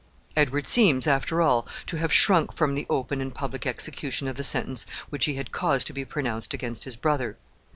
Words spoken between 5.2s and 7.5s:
he had caused to be pronounced against his brother.